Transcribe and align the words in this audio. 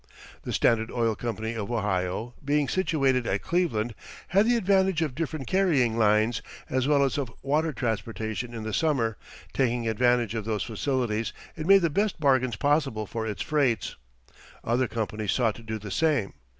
The 0.41 0.51
Standard 0.51 0.89
Oil 0.89 1.13
Company 1.13 1.53
of 1.53 1.71
Ohio, 1.71 2.33
being 2.43 2.67
situated 2.67 3.27
at 3.27 3.43
Cleveland, 3.43 3.93
had 4.29 4.47
the 4.47 4.55
advantage 4.55 5.03
of 5.03 5.13
different 5.13 5.45
carrying 5.45 5.95
lines, 5.95 6.41
as 6.71 6.87
well 6.87 7.03
as 7.03 7.19
of 7.19 7.31
water 7.43 7.71
transportation 7.71 8.51
in 8.51 8.63
the 8.63 8.73
summer; 8.73 9.15
taking 9.53 9.87
advantage 9.87 10.33
of 10.33 10.43
those 10.43 10.63
facilities, 10.63 11.33
it 11.55 11.67
made 11.67 11.83
the 11.83 11.91
best 11.91 12.19
bargains 12.19 12.55
possible 12.55 13.05
for 13.05 13.27
its 13.27 13.43
freights. 13.43 13.95
Other 14.63 14.87
companies 14.87 15.33
sought 15.33 15.53
to 15.53 15.61
do 15.61 15.77
the 15.77 15.91
same. 15.91 16.33